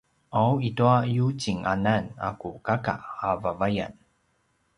’aw 0.39 0.53
i 0.69 0.69
tua 0.77 0.95
yucinganan 1.15 2.05
a 2.27 2.29
ku 2.39 2.49
kaka 2.67 2.93
a 3.27 3.29
vavayan 3.41 3.93